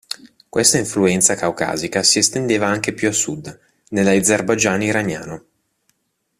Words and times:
Questa 0.49 0.79
influenza 0.79 1.35
caucasica 1.35 2.01
si 2.01 2.17
estendeva 2.17 2.65
anche 2.65 2.91
più 2.91 3.07
a 3.07 3.11
sud, 3.11 3.59
nell'Azerbaigian 3.89 4.81
iraniano. 4.81 5.45